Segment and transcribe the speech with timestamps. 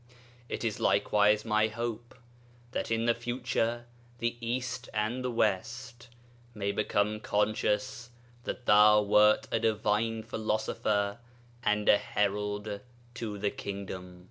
[0.49, 2.15] 'It is likewise my hope
[2.71, 3.85] that in the future
[4.17, 6.07] the East and the West
[6.55, 8.09] may become conscious
[8.45, 11.19] that thou wert a divine philosopher
[11.61, 12.81] and a herald
[13.13, 14.19] to the Kingdom.'